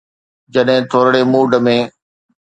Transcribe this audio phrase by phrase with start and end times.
[0.53, 1.77] جڏهن ٿورڙي موڊ ۾.